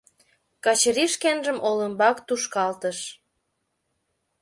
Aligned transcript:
—Качыри 0.63 1.05
шкенжым 1.13 1.57
олымбак 1.69 2.17
тушкалтыш. 2.27 2.97